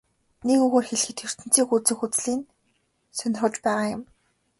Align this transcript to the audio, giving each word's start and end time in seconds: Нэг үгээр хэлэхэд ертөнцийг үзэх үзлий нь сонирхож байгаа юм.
Нэг 0.47 0.59
үгээр 0.65 0.85
хэлэхэд 0.87 1.19
ертөнцийг 1.25 1.69
үзэх 1.75 1.99
үзлий 2.05 2.37
нь 2.37 2.49
сонирхож 3.17 3.55
байгаа 3.65 3.87
юм. 3.95 4.01